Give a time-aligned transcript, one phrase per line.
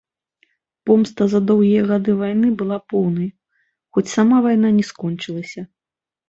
[0.89, 3.29] Помста за доўгія гады вайны была поўнай,
[3.93, 5.61] хоць сама вайна не скончылася.